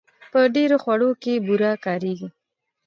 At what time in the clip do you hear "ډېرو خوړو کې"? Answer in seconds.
0.55-1.33